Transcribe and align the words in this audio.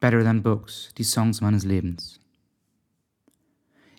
Better 0.00 0.24
Than 0.24 0.42
Books, 0.42 0.94
die 0.96 1.04
Songs 1.04 1.42
meines 1.42 1.66
Lebens. 1.66 2.20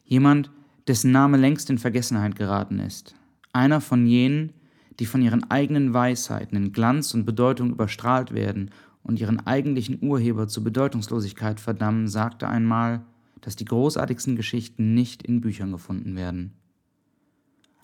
Jemand, 0.03 0.49
dessen 0.87 1.11
Name 1.11 1.37
längst 1.37 1.69
in 1.69 1.77
Vergessenheit 1.77 2.35
geraten 2.35 2.79
ist. 2.79 3.13
Einer 3.53 3.81
von 3.81 4.07
jenen, 4.07 4.51
die 4.99 5.05
von 5.05 5.21
ihren 5.21 5.49
eigenen 5.51 5.93
Weisheiten 5.93 6.57
in 6.57 6.73
Glanz 6.73 7.13
und 7.13 7.25
Bedeutung 7.25 7.69
überstrahlt 7.69 8.33
werden 8.33 8.71
und 9.03 9.19
ihren 9.19 9.45
eigentlichen 9.45 9.99
Urheber 10.01 10.47
zur 10.47 10.63
Bedeutungslosigkeit 10.63 11.59
verdammen, 11.59 12.07
sagte 12.07 12.47
einmal, 12.47 13.05
dass 13.41 13.55
die 13.55 13.65
großartigsten 13.65 14.35
Geschichten 14.35 14.95
nicht 14.95 15.21
in 15.21 15.39
Büchern 15.39 15.71
gefunden 15.71 16.15
werden. 16.15 16.53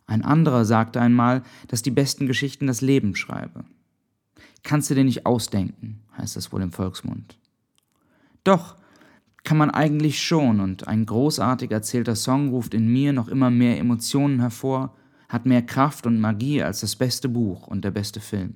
Ein 0.08 0.24
anderer 0.24 0.66
sagte 0.66 1.00
einmal, 1.00 1.44
dass 1.68 1.84
die 1.84 1.92
besten 1.92 2.26
Geschichten 2.26 2.66
das 2.66 2.82
Leben 2.82 3.16
schreibe. 3.16 3.64
Kannst 4.64 4.90
du 4.90 4.96
dir 4.96 5.04
nicht 5.04 5.28
ausdenken, 5.28 6.00
heißt 6.18 6.36
das 6.36 6.52
wohl 6.52 6.64
im 6.64 6.72
Volksmund. 6.72 7.38
Doch, 8.48 8.78
kann 9.44 9.58
man 9.58 9.72
eigentlich 9.72 10.22
schon, 10.22 10.62
und 10.62 10.88
ein 10.88 11.06
großartig 11.06 11.70
erzählter 11.70 12.16
Song 12.16 12.48
ruft 12.48 12.74
in 12.74 12.88
mir 12.88 13.12
noch 13.12 13.28
immer 13.28 13.50
mehr 13.50 13.78
Emotionen 13.78 14.40
hervor, 14.40 14.96
hat 15.28 15.46
mehr 15.46 15.62
Kraft 15.62 16.08
und 16.08 16.22
Magie 16.22 16.64
als 16.64 16.80
das 16.80 16.96
beste 16.96 17.28
Buch 17.28 17.68
und 17.68 17.84
der 17.84 17.92
beste 17.92 18.22
Film. 18.22 18.54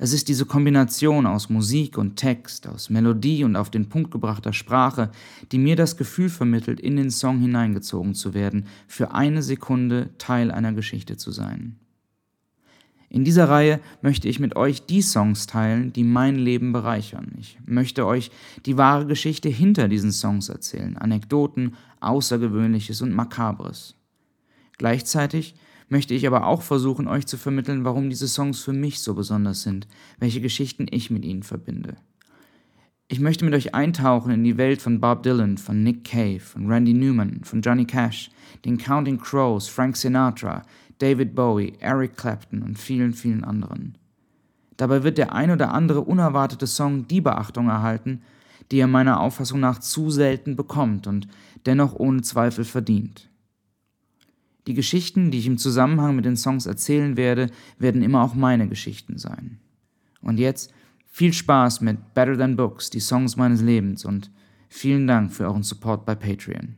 Es 0.00 0.12
ist 0.12 0.26
diese 0.26 0.46
Kombination 0.46 1.26
aus 1.26 1.48
Musik 1.48 1.96
und 1.96 2.16
Text, 2.16 2.66
aus 2.66 2.90
Melodie 2.90 3.44
und 3.44 3.54
auf 3.54 3.70
den 3.70 3.88
Punkt 3.88 4.10
gebrachter 4.10 4.52
Sprache, 4.52 5.12
die 5.52 5.58
mir 5.58 5.76
das 5.76 5.96
Gefühl 5.96 6.28
vermittelt, 6.28 6.80
in 6.80 6.96
den 6.96 7.12
Song 7.12 7.38
hineingezogen 7.38 8.14
zu 8.14 8.34
werden, 8.34 8.66
für 8.88 9.14
eine 9.14 9.44
Sekunde 9.44 10.10
Teil 10.18 10.50
einer 10.50 10.72
Geschichte 10.72 11.16
zu 11.16 11.30
sein. 11.30 11.76
In 13.12 13.24
dieser 13.24 13.50
Reihe 13.50 13.78
möchte 14.00 14.26
ich 14.26 14.40
mit 14.40 14.56
euch 14.56 14.86
die 14.86 15.02
Songs 15.02 15.46
teilen, 15.46 15.92
die 15.92 16.02
mein 16.02 16.36
Leben 16.36 16.72
bereichern. 16.72 17.32
Ich 17.38 17.58
möchte 17.66 18.06
euch 18.06 18.30
die 18.64 18.78
wahre 18.78 19.04
Geschichte 19.04 19.50
hinter 19.50 19.88
diesen 19.88 20.12
Songs 20.12 20.48
erzählen, 20.48 20.96
Anekdoten, 20.96 21.74
Außergewöhnliches 22.00 23.02
und 23.02 23.12
Makabres. 23.12 23.96
Gleichzeitig 24.78 25.54
möchte 25.90 26.14
ich 26.14 26.26
aber 26.26 26.46
auch 26.46 26.62
versuchen, 26.62 27.06
euch 27.06 27.26
zu 27.26 27.36
vermitteln, 27.36 27.84
warum 27.84 28.08
diese 28.08 28.28
Songs 28.28 28.60
für 28.60 28.72
mich 28.72 29.00
so 29.00 29.12
besonders 29.12 29.60
sind, 29.60 29.88
welche 30.18 30.40
Geschichten 30.40 30.86
ich 30.90 31.10
mit 31.10 31.26
ihnen 31.26 31.42
verbinde. 31.42 31.98
Ich 33.12 33.20
möchte 33.20 33.44
mit 33.44 33.52
euch 33.52 33.74
eintauchen 33.74 34.32
in 34.32 34.42
die 34.42 34.56
Welt 34.56 34.80
von 34.80 34.98
Bob 34.98 35.22
Dylan, 35.22 35.58
von 35.58 35.82
Nick 35.82 36.04
Cave, 36.04 36.40
von 36.40 36.66
Randy 36.66 36.94
Newman, 36.94 37.44
von 37.44 37.60
Johnny 37.60 37.84
Cash, 37.84 38.30
den 38.64 38.78
Counting 38.78 39.18
Crows, 39.18 39.68
Frank 39.68 39.98
Sinatra, 39.98 40.62
David 40.96 41.34
Bowie, 41.34 41.74
Eric 41.78 42.16
Clapton 42.16 42.62
und 42.62 42.78
vielen, 42.78 43.12
vielen 43.12 43.44
anderen. 43.44 43.98
Dabei 44.78 45.02
wird 45.02 45.18
der 45.18 45.34
ein 45.34 45.50
oder 45.50 45.74
andere 45.74 46.00
unerwartete 46.00 46.66
Song 46.66 47.06
die 47.06 47.20
Beachtung 47.20 47.68
erhalten, 47.68 48.22
die 48.70 48.78
er 48.78 48.86
meiner 48.86 49.20
Auffassung 49.20 49.60
nach 49.60 49.78
zu 49.80 50.08
selten 50.08 50.56
bekommt 50.56 51.06
und 51.06 51.28
dennoch 51.66 51.94
ohne 51.94 52.22
Zweifel 52.22 52.64
verdient. 52.64 53.28
Die 54.66 54.72
Geschichten, 54.72 55.30
die 55.30 55.40
ich 55.40 55.46
im 55.46 55.58
Zusammenhang 55.58 56.16
mit 56.16 56.24
den 56.24 56.38
Songs 56.38 56.64
erzählen 56.64 57.18
werde, 57.18 57.50
werden 57.78 58.00
immer 58.00 58.22
auch 58.22 58.32
meine 58.32 58.68
Geschichten 58.68 59.18
sein. 59.18 59.58
Und 60.22 60.38
jetzt 60.38 60.72
viel 61.12 61.34
Spaß 61.34 61.82
mit 61.82 62.14
Better 62.14 62.36
Than 62.38 62.56
Books, 62.56 62.88
die 62.88 62.98
Songs 62.98 63.36
meines 63.36 63.60
Lebens 63.60 64.04
und 64.06 64.30
vielen 64.68 65.06
Dank 65.06 65.30
für 65.30 65.44
euren 65.44 65.62
Support 65.62 66.06
bei 66.06 66.14
Patreon. 66.14 66.76